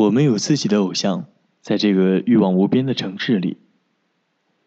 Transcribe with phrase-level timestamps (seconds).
[0.00, 1.26] 我们有自己的偶像，
[1.60, 3.58] 在这个欲望无边的城市里，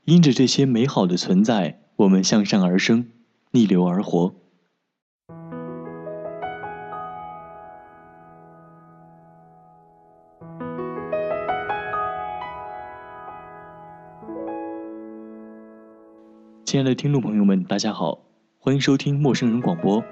[0.06, 3.08] 因着这些美好的存在，我们向上而生，
[3.50, 4.36] 逆流而活。
[16.64, 18.20] 亲爱的听众朋友们，大家好，
[18.60, 20.04] 欢迎收听陌生人广播，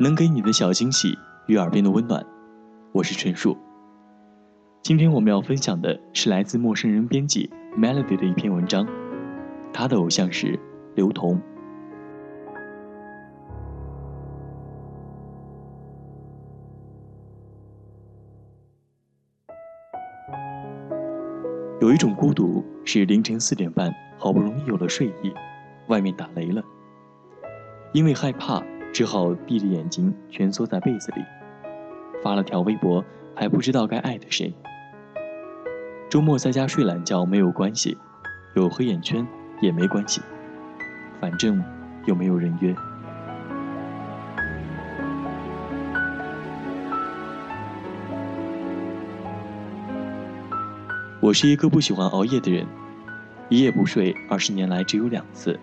[0.00, 2.24] 能给你的小惊喜与耳边的温暖，
[2.92, 3.54] 我是陈树。
[4.82, 8.84] 今天我们要分享的是来自陌生人编辑 Melody 的一篇文章，
[9.72, 10.58] 他的偶像是
[10.96, 11.40] 刘同。
[21.80, 25.32] 有一种孤独是凌晨四点半，好不容易有了睡意，
[25.86, 26.60] 外面打雷了，
[27.92, 28.60] 因为害怕，
[28.92, 31.22] 只好闭着眼睛蜷缩在被子里，
[32.20, 33.04] 发了条微博，
[33.36, 34.52] 还不知道该艾特谁。
[36.12, 37.96] 周末在家睡懒觉没有关系，
[38.54, 39.26] 有黑眼圈
[39.62, 40.20] 也没关系，
[41.18, 41.64] 反正
[42.04, 42.76] 又没有人约。
[51.18, 52.66] 我是一个不喜欢熬夜的人，
[53.48, 55.58] 一夜不睡二十年来只有两次。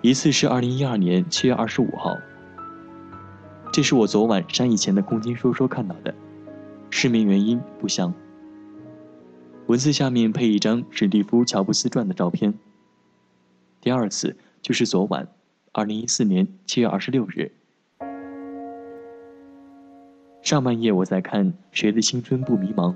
[0.00, 2.16] 一次是二零一二年七月二十五号，
[3.70, 6.14] 这是我昨晚删以前的空间说说看到的，
[6.88, 8.14] 失眠原因不详。
[9.70, 12.52] 文字下面配一张史蒂夫·乔布斯传的照片。
[13.80, 15.28] 第二次就是昨晚，
[15.70, 17.52] 二零一四年七月二十六日。
[20.42, 22.92] 上半夜我在看《谁的青春不迷茫》，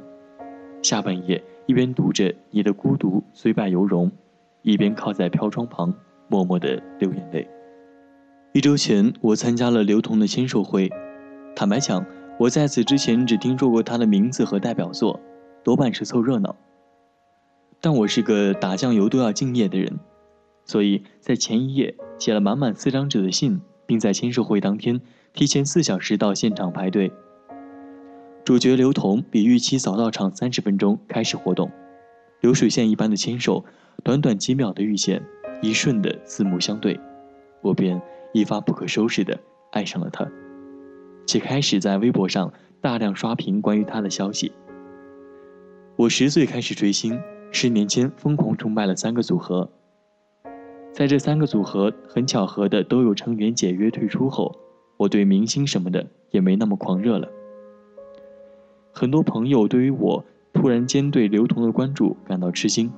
[0.83, 4.11] 下半夜一边读着《你的孤独虽败犹荣》，
[4.63, 5.95] 一边靠在飘窗旁，
[6.27, 7.49] 默默的流眼泪。
[8.53, 10.91] 一周前我参加了刘同的签售会，
[11.55, 12.05] 坦白讲，
[12.37, 15.21] 我在此之前只听说过他的名字和代表作。
[15.65, 16.55] 多半是凑热闹，
[17.81, 19.99] 但我是个打酱油都要敬业的人，
[20.67, 25.01] 所以在前一夜写了满满四张纸的信，并在签售会当天
[25.33, 27.11] 提前四小时到现场排队。
[28.45, 31.71] 主角刘同比预期早到场三十分钟开始活动，
[32.43, 33.65] 流水线一般的签售，
[34.03, 35.23] 短短几秒的遇见，
[35.63, 37.01] 一瞬的四目相对，
[37.63, 38.03] 我便
[38.35, 39.41] 一发不可收拾的
[39.73, 40.31] 爱上了他，
[41.27, 44.53] 且开始在微博上大量刷屏关于他的消息。
[45.97, 47.21] 我十岁开始追星，
[47.53, 49.71] 十年间疯狂崇拜了三个组合。
[50.93, 54.59] 在这三个组合很巧合的都有成员解约退出后，
[54.97, 57.29] 我对明星什么的也没那么狂热了。
[58.93, 62.93] 很多朋友对于我突然间对刘同的关注感到吃惊。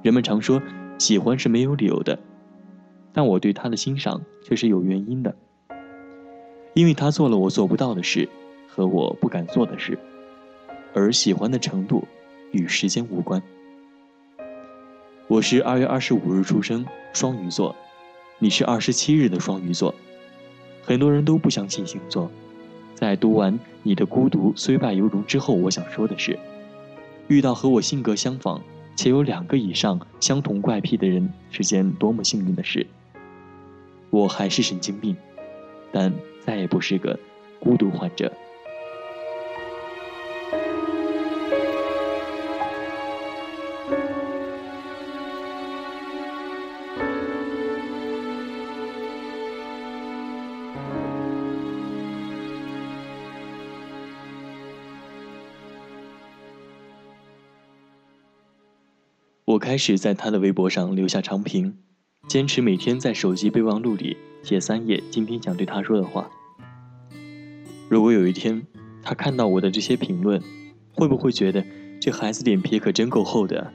[0.00, 0.62] 人们常说
[0.98, 2.18] 喜欢是没有理由的，
[3.12, 5.36] 但我对他的欣赏却是有原因的，
[6.72, 8.30] 因为他做了我做不到的事，
[8.66, 9.98] 和我不敢做的事。
[10.94, 12.06] 而喜欢的程度
[12.50, 13.42] 与时间无关。
[15.26, 17.74] 我是二月二十五日出生，双鱼座，
[18.38, 19.94] 你是二十七日的双鱼座。
[20.82, 22.30] 很多人都不相信星座，
[22.94, 26.38] 在读完你的孤独虽败犹荣之后，我想说的是，
[27.28, 28.60] 遇到和我性格相仿
[28.94, 32.86] 且有两个以上相同怪癖的人是件多么幸运的事。
[34.10, 35.16] 我还是神经病，
[35.90, 36.12] 但
[36.44, 37.18] 再也不是个
[37.58, 38.30] 孤独患者。
[59.62, 61.72] 开始在他的微博上留下长评，
[62.26, 66.28] 坚持每天在手机备忘录里写三页今天想对他说的话。
[67.88, 68.66] 如果有一天
[69.04, 70.42] 他看到我的这些评论，
[70.92, 71.64] 会不会觉得
[72.00, 73.72] 这孩子脸皮可真够厚的？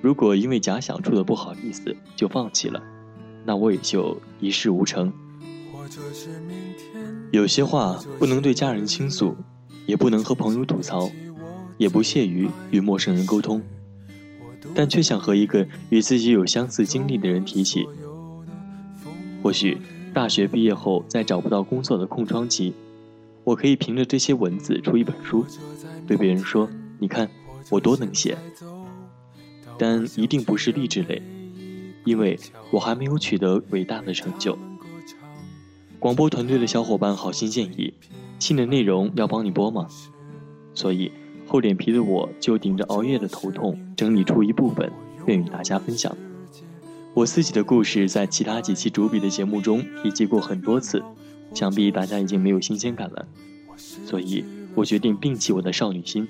[0.00, 2.80] 如果因为假想处的不好意思就放弃了，
[3.44, 5.12] 那我也就一事无成。
[7.32, 9.36] 有些话不能对家人倾诉，
[9.86, 11.10] 也不能和朋友吐槽，
[11.78, 13.60] 也不屑于与陌生人沟通。
[14.74, 17.86] 但却想和一个与自己有相似经历的人提起。
[19.42, 19.78] 或许
[20.12, 22.72] 大学毕业后，在找不到工作的空窗期，
[23.44, 25.44] 我可以凭着这些文字出一本书，
[26.06, 26.68] 对别人说
[26.98, 27.30] ：“你看，
[27.70, 28.36] 我多能写。”
[29.78, 31.22] 但一定不是励志类，
[32.04, 32.38] 因为
[32.70, 34.58] 我还没有取得伟大的成就。
[35.98, 37.94] 广播团队的小伙伴好心建议
[38.40, 39.86] ：“信的内容要帮你播吗？”
[40.74, 41.12] 所以。
[41.48, 44.92] 厚脸皮的我就顶着熬夜的头痛，整理出一部分，
[45.24, 46.14] 愿与大家分享。
[47.14, 51.02] 我自己的故事在其他几期主笔的节目中提及过很多次，
[51.54, 53.26] 想必大家已经没有新鲜感了。
[53.76, 56.28] 所以，我决定摒弃我的少女心，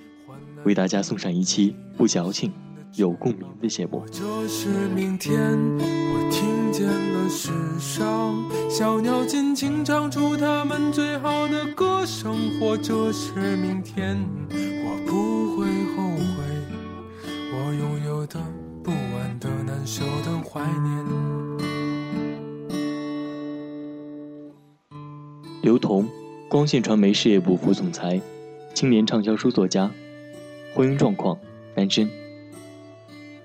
[0.64, 2.52] 为大家送上一期不矫情、
[2.94, 4.04] 有共鸣的节目。
[4.12, 5.36] 这是明天，
[5.80, 7.50] 我听见了世
[7.80, 12.36] 上小鸟尽情唱出它们最好的歌声。
[12.60, 14.18] 或者是明天，
[18.18, 18.40] 有的
[18.82, 21.06] 不安的难受的怀念。
[25.62, 26.08] 刘同，
[26.48, 28.20] 光线传媒事业部副总裁，
[28.74, 29.88] 青年畅销书作家，
[30.74, 31.38] 婚姻状况
[31.76, 32.10] 单身。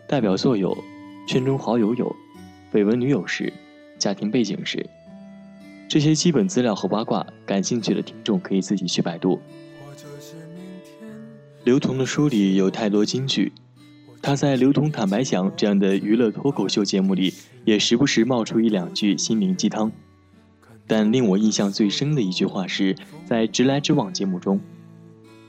[0.08, 0.76] 代表作有：
[1.28, 2.16] 圈中好友有，
[2.72, 3.54] 绯闻女友是，
[4.00, 4.84] 家庭背景是。
[5.88, 9.40] 这些基本资料和八卦，感兴趣的听众可以自己去百度。
[11.64, 13.54] 刘同的书里有太多金句，
[14.25, 17.34] 他在《刘同坦白讲》这样的娱乐脱口秀节目里，
[17.66, 19.92] 也时不时冒出一两句心灵鸡汤。
[20.88, 24.62] 但令我印象最深的一句话是在《直来直往》节目中，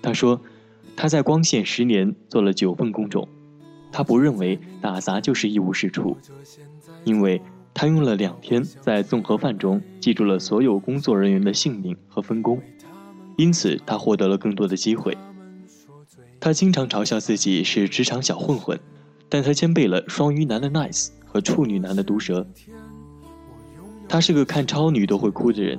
[0.03, 0.41] 他说
[0.97, 3.29] ：“他在光线十年做了九份工种，
[3.93, 6.17] 他不认为打杂就是一无是处，
[7.05, 7.41] 因为
[7.73, 12.61] 他用了两天在综合饭中记住了所有工作人员的姓名和分工，
[13.37, 15.17] 因此他获得了更多的机会。
[16.45, 18.79] 他经常嘲笑自己是职场小混混，
[19.31, 22.47] 但他兼备了双鱼男的 nice 和处女男的毒舌。”
[24.07, 25.79] 他是个看超女都会哭的人，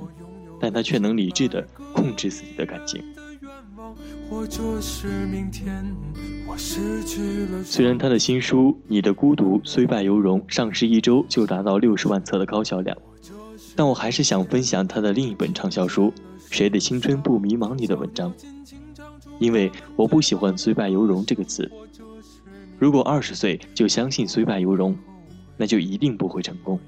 [0.58, 3.00] 但他却能理智的控制自己的感情。
[7.64, 12.98] 虽然他的新书《你的孤独虽败犹荣》上市一周就达到六十万册的高销量，
[13.76, 16.12] 但我还是想分享他的另一本畅销书
[16.50, 18.34] 《谁的青春不迷茫》里的文章，
[19.38, 21.70] 因为我不喜欢“虽败犹荣”这个词。
[22.78, 24.96] 如果二十岁就相信“虽败犹荣”，
[25.56, 26.78] 那就一定不会成功。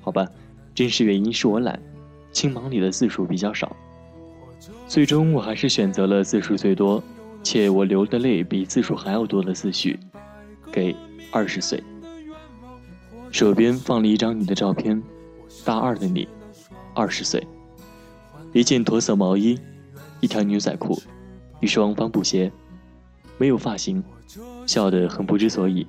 [0.00, 0.26] 好吧，
[0.74, 1.80] 真实原因是我懒，
[2.32, 3.74] 青芒里的字数比较少。
[4.86, 7.02] 最终我还是选择了字数最多，
[7.42, 9.98] 且我流的泪比字数还要多的自序，
[10.70, 10.94] 给
[11.30, 11.82] 二十岁。
[13.32, 15.02] 手边放了一张你的照片，
[15.64, 16.26] 大二的你，
[16.94, 17.44] 二十岁，
[18.52, 19.58] 一件驼色毛衣，
[20.26, 21.00] 一条牛仔裤，
[21.60, 22.50] 一双帆布鞋，
[23.38, 24.02] 没有发型，
[24.66, 25.86] 笑得很不知所以。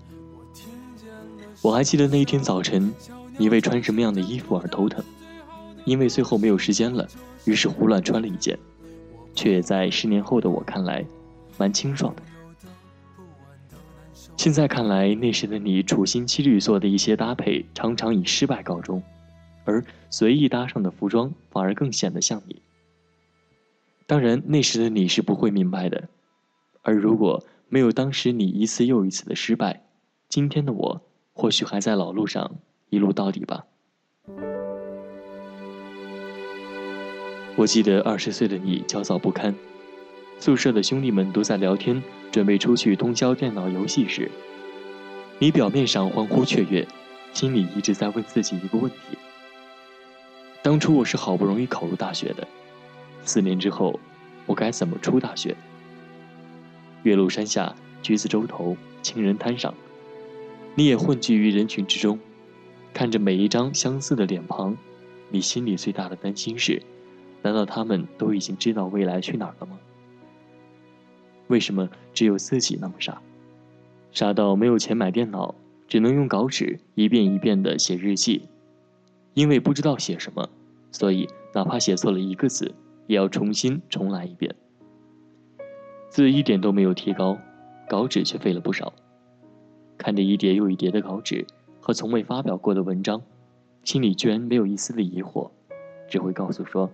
[1.64, 2.94] 我还记得那一天早晨。
[3.40, 5.04] 你为穿什么样的衣服而头疼，
[5.86, 7.08] 因为最后没有时间了，
[7.46, 8.56] 于是胡乱穿了一件，
[9.34, 11.04] 却在十年后的我看来，
[11.58, 12.22] 蛮清爽的。
[14.36, 19.02] 现在看来，那时的你处心积虑做的一些搭配，常常以失败告终，
[19.66, 22.62] 而随意搭上的服装反而更显得像你。
[24.08, 26.10] 当然，那时的你是不会明白的，
[26.82, 29.84] 而如果没有当时你一次又一次的失败，
[30.30, 31.02] 今天的我
[31.34, 32.56] 或许还在老路上。
[32.90, 33.66] 一路到底吧。
[37.58, 39.54] 我记得二十岁的你焦躁不堪，
[40.40, 42.02] 宿舍的兄弟们都在聊天，
[42.32, 44.32] 准备出去通宵电脑游戏时，
[45.38, 46.88] 你表面上欢呼雀跃，
[47.34, 49.18] 心里一直在问自己一个问题：
[50.62, 52.48] 当初我是好不容易考入大学的，
[53.28, 54.00] 四年之后，
[54.46, 55.54] 我该怎么出大学？
[57.04, 59.74] 岳麓山下，橘子洲头，情人滩上，
[60.76, 62.18] 你也混迹于人群之中。
[62.94, 64.76] 看着每一张相似的脸庞，
[65.30, 66.82] 你心里最大的担心是：
[67.44, 69.78] 难道他们都已经知道未来去哪儿了吗？
[71.48, 73.22] 为什么只有自己那么傻，
[74.14, 75.54] 傻到没有钱买电脑，
[75.88, 78.44] 只能用稿纸一遍一遍地写日记？
[79.34, 80.50] 因为不知道写什么，
[80.92, 82.74] 所以哪怕写错了一个字，
[83.08, 84.56] 也要重新重来一遍。
[86.10, 87.38] 字一点都没有提高，
[87.90, 88.94] 稿纸却废了不少。
[89.98, 91.48] 看着一叠又一叠的稿纸。
[91.80, 93.22] 和从未发表过的文章，
[93.86, 95.50] 心里居然没有一丝的疑惑，
[96.10, 96.92] 只会告诉说：“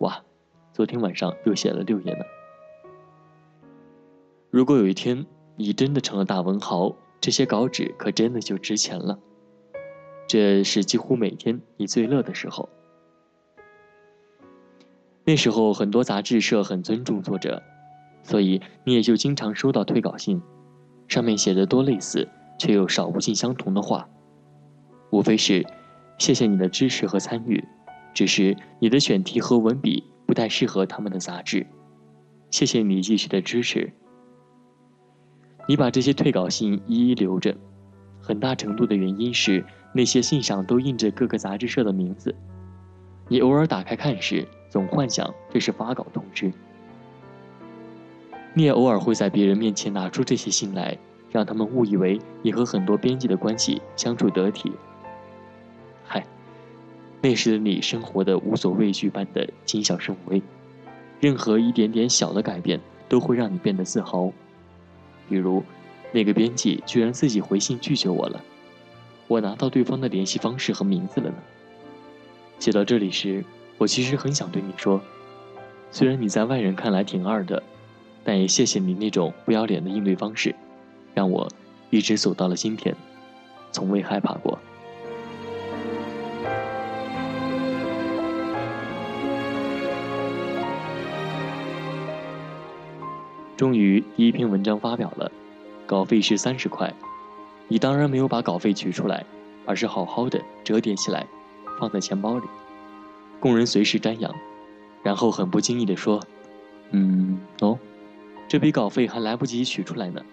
[0.00, 0.24] 哇，
[0.72, 2.24] 昨天晚上又写了六页呢。”
[4.48, 9.18] 如果有一天你真的成了大文豪，这些稿纸可真的就值钱了。
[10.26, 12.70] 这是几乎每天你最乐的时候。
[15.24, 17.62] 那时候很多杂志社很尊重作者，
[18.22, 20.42] 所以你也就经常收到退稿信，
[21.06, 24.08] 上面写的多类似却又少不尽相同的话。
[25.10, 25.64] 无非是，
[26.18, 27.62] 谢谢你的支持和参与，
[28.14, 31.66] 只是你的选题和文笔不太适合他们的杂志。
[32.50, 33.92] 谢谢你继续的支持。
[35.68, 37.56] 你把这些退稿信一一留着，
[38.20, 39.64] 很大程度的原因是
[39.94, 42.34] 那些信上都印着各个杂志社的名字。
[43.28, 46.50] 你偶尔打开看时，总幻想这是发稿通知。
[48.54, 50.96] 你也偶尔会在别人面前拿出这些信来，
[51.30, 54.72] 让他们误以为你和很多编辑的关系相处得体。
[56.06, 56.24] 嗨
[57.20, 60.42] 那时的你生活的无所畏惧般的谨小慎微，
[61.20, 64.32] 任何一点点小的改变都会让你变得自豪。
[65.28, 65.62] 比如，
[66.12, 68.42] 那个编辑居然自己回信拒绝我了，
[69.28, 71.36] 我拿到对方的联系方式和名字了呢。
[72.58, 73.44] 写到这里时，
[73.78, 75.00] 我其实很想对你说，
[75.90, 77.62] 虽然你在外人看来挺二的，
[78.22, 80.54] 但也谢谢你那种不要脸的应对方式，
[81.14, 81.48] 让我
[81.90, 82.94] 一直走到了今天，
[83.72, 84.58] 从未害怕过。
[93.56, 95.30] 终于第一篇文章发表了，
[95.86, 96.92] 稿费是三十块。
[97.68, 99.24] 你当然没有把稿费取出来，
[99.64, 101.26] 而是好好的折叠起来，
[101.78, 102.46] 放在钱包里，
[103.42, 104.32] 供人随时瞻仰。
[105.02, 106.24] 然后很不经意地说
[106.92, 107.76] ：“嗯，哦，
[108.46, 110.24] 这笔稿费还来不及取出来呢。”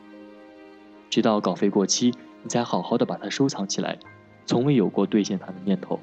[1.09, 2.13] 直到稿费过期，
[2.43, 3.97] 你才好好的把它收藏起来，
[4.45, 5.99] 从未有过兑现它的念头。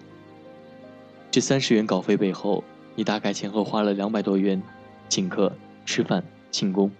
[1.30, 2.64] 这三十元稿费背后，
[2.96, 4.60] 你大概前后花了两百多元，
[5.08, 5.52] 请客、
[5.84, 6.90] 吃饭、庆功。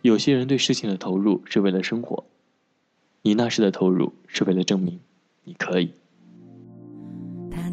[0.00, 2.24] 有些人对事情的投入是为了生活，
[3.22, 4.98] 你那时的投入是为了证明
[5.44, 5.92] 你可以。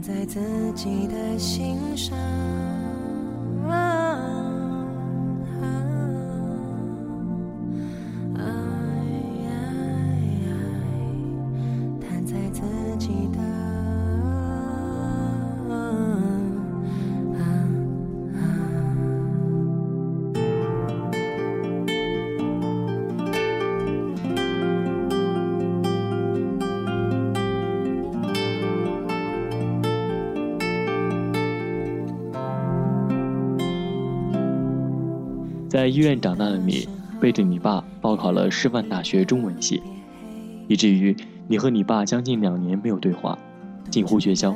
[0.02, 0.40] 在自
[0.74, 2.18] 己的心上。
[35.70, 36.90] 在医院长大的你，
[37.22, 39.80] 背着你爸报考了师范大学中文系，
[40.68, 41.16] 以至于
[41.48, 43.38] 你和你爸将近两年没有对话，
[43.92, 44.56] 近乎绝交。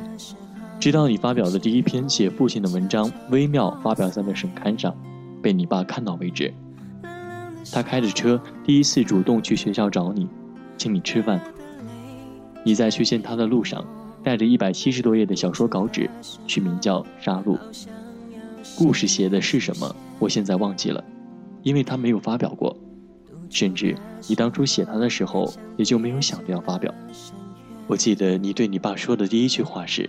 [0.80, 4.92] 直到你发表的第一篇写父亲的文章《微妙》发表在了省刊上，
[5.40, 6.52] 被你爸看到为止。
[7.72, 10.26] 他开着车第一次主动去学校找你，
[10.76, 11.40] 请你吃饭。
[12.64, 13.86] 你在去见他的路上，
[14.24, 16.10] 带着一百七十多页的小说稿纸，
[16.48, 17.56] 取名叫《杀戮》。
[18.76, 19.94] 故事写的是什么？
[20.18, 21.02] 我现在忘记了，
[21.62, 22.76] 因为他没有发表过，
[23.50, 23.96] 甚至
[24.28, 26.92] 你当初写他的时候也就没有想着要发表。
[27.86, 30.08] 我记得你对你爸说的第一句话是：“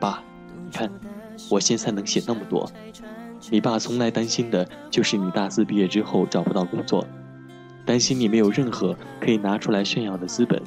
[0.00, 0.22] 爸，
[0.64, 0.90] 你看，
[1.50, 2.70] 我现在能写那么多。”
[3.50, 7.06] 你爸从来担心的就是你大四毕业之后找不到工作，
[7.84, 10.62] 担心你没有任何可以拿出来炫耀的资本，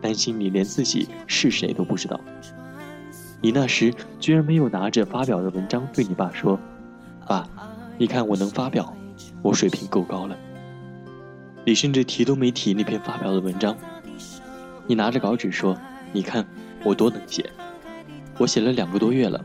[0.00, 2.20] 担心你连自己是谁都不知道。
[3.40, 6.58] 你那时居然没有拿着发表的文章对你爸说
[7.26, 7.48] ：“爸。”
[8.00, 8.96] 你看我能发表，
[9.42, 10.36] 我水平够高了。
[11.64, 13.76] 你甚至提都没提那篇发表的文章。
[14.86, 15.76] 你拿着稿纸说
[16.14, 16.46] ：“你看
[16.84, 17.50] 我多能写，
[18.38, 19.44] 我写了两个多月了，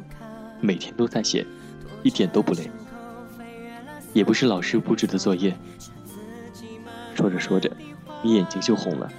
[0.61, 1.43] 每天都在写，
[2.03, 2.69] 一点都不累。
[4.13, 5.57] 也不是老师布置的作业。”
[7.15, 7.71] 说着说着，
[8.21, 9.11] 你眼睛就红了。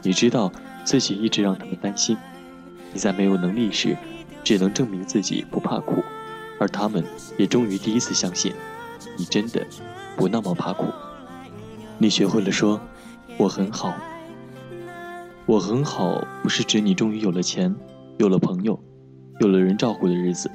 [0.00, 0.50] 你知道
[0.84, 2.16] 自己一直让他们担心，
[2.92, 3.96] 你在没有能力时，
[4.44, 6.02] 只能证明自己不怕苦。
[6.58, 7.04] 而他们
[7.36, 8.52] 也终于第一次相信，
[9.16, 9.66] 你真的
[10.16, 10.86] 不那么怕苦。
[11.98, 12.80] 你学会了说
[13.36, 13.94] “我很好”，
[15.46, 17.74] 我很好，不是指你终于有了钱，
[18.18, 18.78] 有了朋友，
[19.40, 20.50] 有了人照顾的日子，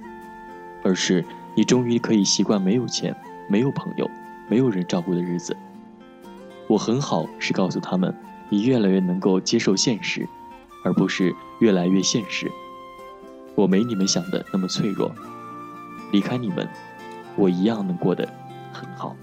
[0.83, 1.25] 而是
[1.55, 3.13] 你终于可以习惯没有钱、
[3.49, 4.09] 没有朋友、
[4.49, 5.55] 没有人照顾的日子。
[6.67, 8.15] 我很好，是告诉他们，
[8.49, 10.27] 你越来越能够接受现实，
[10.87, 12.49] 而不是越来越现实。
[13.55, 15.11] 我没你们想的那么脆弱。
[16.13, 16.65] 离开你们，
[17.35, 18.25] 我一样能过得
[18.71, 19.13] 很好。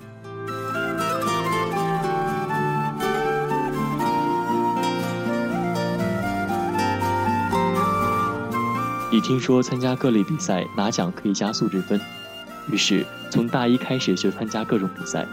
[9.11, 11.99] 你听说参加各类比赛拿奖可以加素质分，
[12.71, 15.27] 于是从大一开始就参加各种比赛。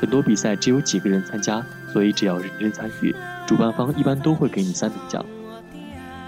[0.00, 3.14] 很多比赛只有几个人参加，所以只要认真参与，
[3.46, 5.24] 主办方一般都会给你三等奖。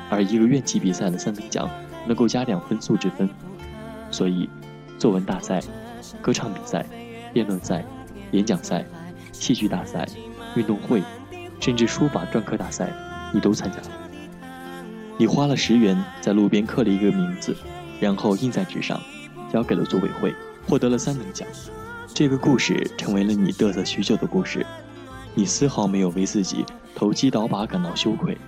[0.08, 1.68] 而一个院级比赛的三等奖
[2.06, 3.28] 能够加两分素质分。
[4.10, 4.48] 所以，
[4.98, 5.60] 作文大赛、
[6.22, 6.86] 歌唱比赛、
[7.32, 7.84] 辩论赛、
[8.30, 8.84] 演讲赛、
[9.32, 10.06] 戏剧大赛、
[10.54, 11.02] 运动会，
[11.60, 12.92] 甚至书法篆刻大赛，
[13.32, 13.90] 你都参加了。
[15.18, 17.56] 你花了十元在路边刻了一个名字，
[18.00, 19.00] 然后印在纸上，
[19.52, 20.34] 交给了组委会，
[20.68, 21.46] 获得了三等奖。
[22.14, 24.64] 这个故事成为了你嘚瑟许久的故事，
[25.34, 28.38] 你丝毫没有为自己投机倒把感到羞愧。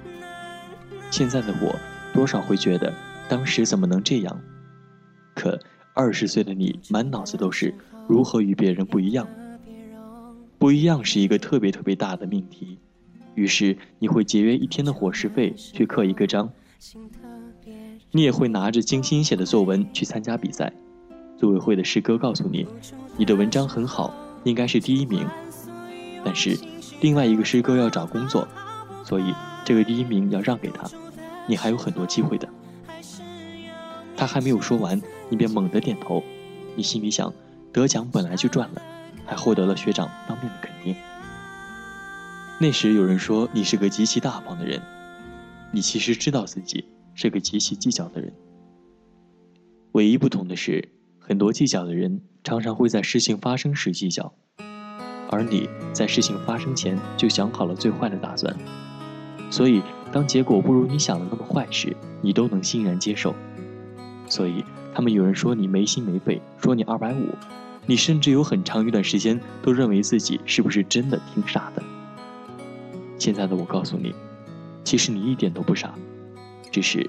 [1.10, 1.74] 现在的我，
[2.12, 2.92] 多少会觉得，
[3.28, 4.40] 当时怎么能这样？
[5.34, 5.58] 可
[5.94, 7.74] 二十岁的你满脑子都是
[8.08, 9.26] 如何与别人不一样，
[10.58, 12.78] 不一样是一个特别特别大的命题，
[13.34, 16.50] 于是你会节约一天的伙食费去刻一个章，
[18.10, 20.72] 你也会拿着精心写的作文去参加比赛，
[21.36, 22.66] 组委会的师哥告诉你，
[23.16, 24.12] 你的文章很好，
[24.44, 25.26] 应该是第一名。
[26.24, 26.58] 但是，
[27.00, 28.46] 另外一个师哥要找工作，
[29.04, 29.32] 所以
[29.68, 30.90] 这个第一名要让给他，
[31.46, 32.48] 你还有很多机会的。
[34.16, 34.98] 他还没有说完，
[35.28, 36.24] 你便猛地点头，
[36.74, 37.30] 你心里想，
[37.70, 38.80] 得奖本来就赚了，
[39.26, 40.96] 还获得了学长当面的肯定。
[42.58, 44.80] 那时有人说你是个极其大方的人，
[45.70, 48.32] 你其实知道自己是个极其计较的人。
[49.92, 54.32] 唯一不同的是，很多计较的人常常会在事情发生时计较，
[55.28, 58.56] 而你在事情发生前就想好了最坏的打算，
[59.50, 63.34] 所以当结果不如你想的那么坏时，你都能欣然接受。
[64.28, 64.64] 所以，
[64.94, 67.28] 他们有人说你没心没肺，说你二百五，
[67.86, 71.82] 你甚至有很长一段时间都认为自己是不是真的挺傻的。
[73.18, 74.14] 现在的我告诉你，
[74.84, 75.94] 其实你一点都不傻，
[76.70, 77.08] 只是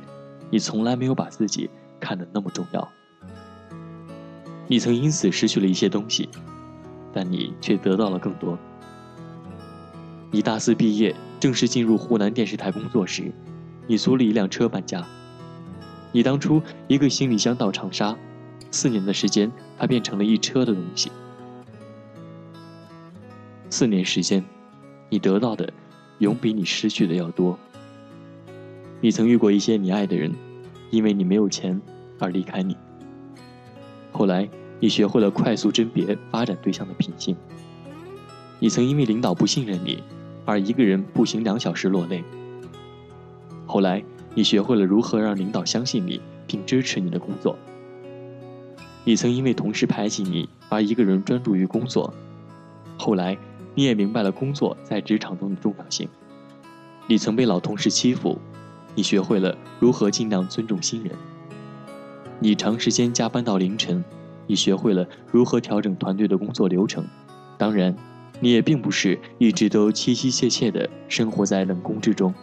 [0.50, 1.69] 你从来没有把自己
[2.00, 2.88] 看得那么重要。
[4.67, 6.29] 你曾因此失去了一些东西，
[7.12, 8.58] 但你却得到了更多。
[10.31, 13.31] 你大四毕业，正式进入湖南电视台工作时，
[13.88, 15.05] 你租了一辆车搬家。
[16.12, 18.17] 你当初一个行李箱到长沙，
[18.72, 21.12] 四年的时间，它变成了一车的东西。
[23.69, 24.43] 四年时间，
[25.10, 25.72] 你得到的，
[26.17, 27.58] 永比你失去的要多。
[29.00, 30.34] 你曾遇过一些你爱的人，
[30.89, 31.79] 因为你没有钱
[32.19, 32.75] 而离开你。
[34.12, 34.50] 后来，
[34.81, 37.38] 你学会了快速甄别发展对象的品性。
[38.60, 40.03] 你曾因为领导不信任你，
[40.50, 42.24] 而一个人步行两小时落泪。
[43.65, 44.03] 后来。
[44.36, 47.58] 你学会了如何让领导相信你并支持你的工作。
[49.03, 52.13] 你曾因为同事排挤你而一个人专注于工作，
[52.96, 53.36] 后来
[53.74, 56.08] 你也明白了工作在职场中的重要性。
[57.08, 58.39] 你曾被老同事欺负，
[58.94, 61.12] 你学会了如何尽量尊重新人。
[62.39, 64.06] 你长时间加班到凌晨，
[64.46, 67.03] 你学会了如何调整团队的工作流程。
[67.58, 67.94] 当然，
[68.39, 72.33] 你也并不是一直都凄凄切切地生活在冷宫之中，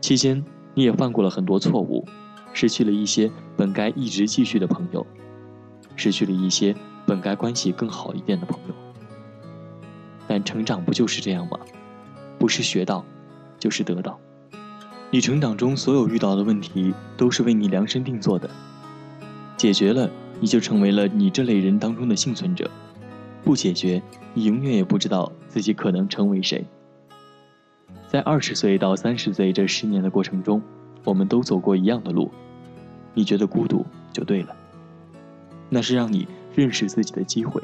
[0.00, 0.44] 期间。
[0.78, 2.06] 你也犯过了很多错误，
[2.52, 5.06] 失去了一些本该一直继续的朋友，
[5.96, 8.74] 失去了一些本该关系更好一点的朋友。
[10.28, 11.58] 但成长不就是这样吗？
[12.38, 13.02] 不是学到，
[13.58, 14.20] 就是得到。
[15.10, 18.50] 你成长中所有遇到的问题，都是为你量身定做的。
[19.56, 22.66] 解决了，你就成为了你这类人当中的幸存者；
[23.46, 24.02] 不解决，
[24.34, 26.66] 你永远也不知道自己可能成为谁。
[28.08, 30.60] 在二十岁到三十岁这十年的过程中，
[31.04, 32.28] 我们都走过一样的路。
[33.14, 34.56] 你觉得孤独就对了，
[35.70, 37.62] 那是让你认识自己的机会；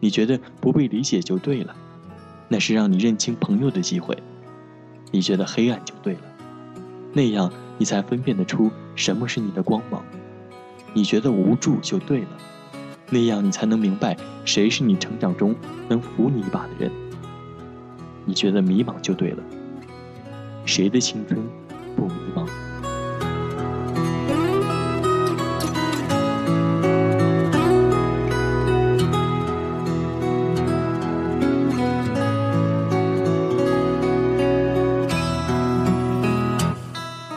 [0.00, 1.76] 你觉得不被理解就对了，
[2.48, 4.16] 那是让你认清朋友的机会；
[5.10, 6.22] 你觉得黑暗就对了，
[7.12, 10.00] 那样你才分辨得出什么是你的光芒；
[10.94, 12.28] 你觉得无助就对了，
[13.08, 15.54] 那样你才能明白谁是你成长中
[15.88, 16.90] 能扶你一把的人；
[18.24, 19.42] 你觉得迷茫就对了。
[20.64, 21.40] 谁的青春
[21.94, 22.46] 不迷茫？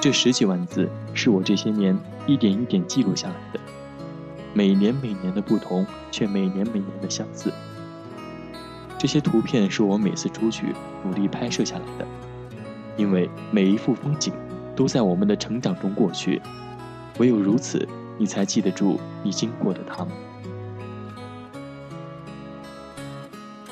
[0.02, 3.60] 这十几万字是我这些年一点一点记录下来的，
[4.60, 7.50] 每年每年的不同，却每年每年的相似。
[8.98, 12.06] 这些图片是我每次出去努力拍摄下来的。
[12.98, 14.34] 因为每一幅风景
[14.76, 16.42] 都在我们的成长中过去，
[17.20, 20.14] 唯有如此，你才记得住你经过的他们。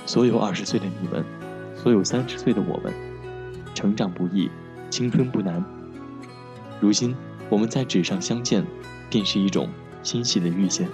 [0.05, 1.21] 所有二十岁的你们，
[1.75, 2.93] 所有三十岁的我们，
[3.75, 4.49] 成长不易，
[4.89, 5.61] 青春不难。
[6.79, 7.13] 如今
[7.49, 8.65] 我们在纸上相见，
[9.09, 9.67] 便是一种
[10.07, 10.87] 欣喜的遇见。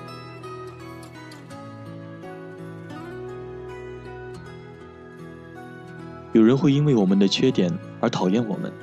[6.32, 8.74] 有人会因为我们的缺点而讨厌我们，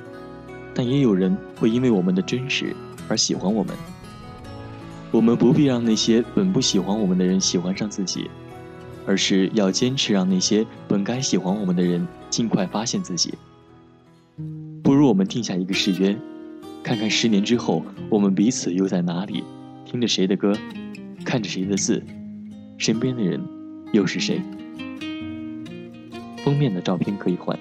[0.73, 2.73] 但也有人会因为我们的真实
[3.09, 3.75] 而喜欢我们。
[5.11, 8.31] 我们不必让那些本不喜欢我们的人喜欢上自己，
[9.05, 13.33] 而是要坚持让那些本该喜欢我们的人尽快发现自己。
[14.81, 16.17] 不如我们定下一个誓约，
[16.81, 19.43] 看看十年之后我们彼此又在哪里，
[19.91, 20.53] 听着谁的歌，
[21.25, 22.01] 看着谁的字，
[22.77, 23.45] 身边的人
[23.91, 24.41] 又是谁？
[26.45, 27.59] 封面的照片可以换。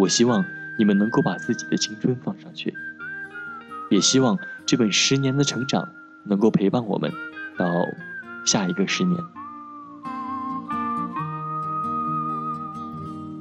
[0.00, 0.44] 我希望
[0.78, 2.72] 你们能够把自己的青春放上去，
[3.90, 5.88] 也希望这本十年的成长
[6.26, 7.10] 能够陪伴我们
[7.58, 7.66] 到
[8.44, 9.20] 下一个十年。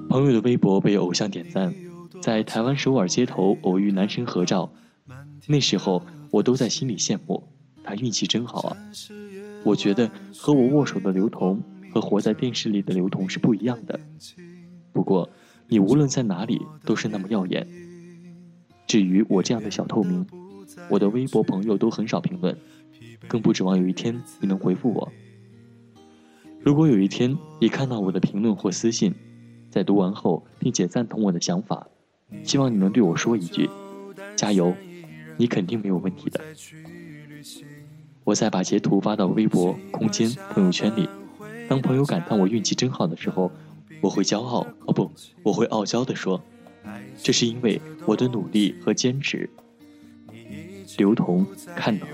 [0.10, 1.72] 朋友的微博被偶像点赞，
[2.20, 4.74] 在台湾首尔街头偶遇男神合照，
[5.46, 7.48] 那时候我都在心里羡慕，
[7.86, 8.78] 他运气真好啊。
[9.64, 14.00] 我觉得和我握手的刘同和活在电视里的刘同是不一样的。
[14.92, 15.30] 不过，
[15.68, 17.68] 你无论在哪里都是那么耀眼。
[18.88, 20.26] 至于我这样的小透明，
[20.90, 22.58] 我的微博朋友都很少评论，
[23.28, 25.12] 更不指望有一天你能回复我。
[26.62, 29.14] 如果有一天你看到我的评论或私信，
[29.70, 31.88] 在读完后并且赞同我的想法，
[32.44, 33.70] 希望你能对我说一句
[34.38, 34.74] ：“加油，
[35.38, 36.40] 你肯定没有问题的。”
[38.26, 41.08] 我再把截图发到微博、空间、朋友圈里。
[41.70, 43.52] 当朋友感叹我运气真好的时候，
[44.02, 45.10] 我会骄傲哦不，
[45.44, 46.42] 我会傲娇地说
[47.22, 49.48] ：“这是因为我的努力和坚持。”
[50.98, 52.14] 刘同看到了。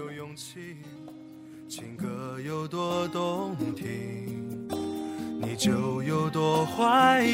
[1.70, 4.68] 情歌有多动听，
[5.42, 7.32] 你就有多怀疑。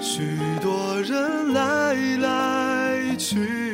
[0.00, 0.20] 许
[0.60, 2.51] 多人来来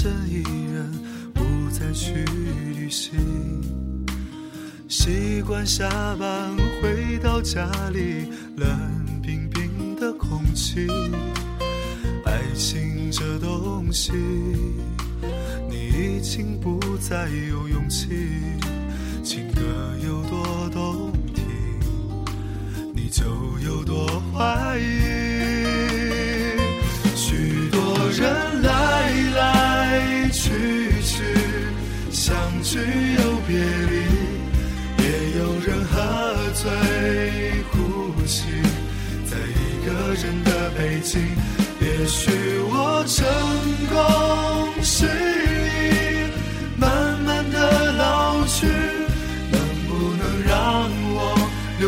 [0.00, 0.88] 身一人，
[1.34, 2.24] 不再去
[2.76, 3.18] 旅行？
[4.86, 8.68] 习惯下班回到家里，冷
[9.20, 10.86] 冰冰的空气。
[12.24, 14.12] 爱情这东西，
[15.68, 18.06] 你已经不再有勇气。
[19.24, 19.62] 情歌